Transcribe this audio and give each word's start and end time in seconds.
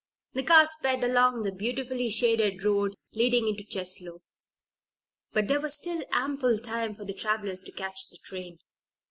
The 0.33 0.41
car 0.41 0.65
sped 0.65 1.03
along 1.03 1.43
the 1.43 1.51
beautifully 1.51 2.09
shaded 2.09 2.63
road 2.65 2.95
leading 3.13 3.47
into 3.47 3.63
Cheslow; 3.63 4.23
but 5.31 5.47
there 5.47 5.61
was 5.61 5.75
still 5.75 6.01
ample 6.11 6.57
time 6.57 6.95
for 6.95 7.05
the 7.05 7.13
travelers 7.13 7.61
to 7.61 7.71
catch 7.71 8.09
the 8.09 8.17
train. 8.17 8.57